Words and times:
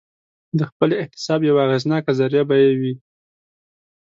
د 0.57 0.59
خپل 0.69 0.89
احتساب 1.01 1.39
یوه 1.49 1.61
اغېزناکه 1.67 2.11
ذریعه 2.19 2.43
به 2.49 2.55
یې 2.63 2.71
وي. 2.79 2.93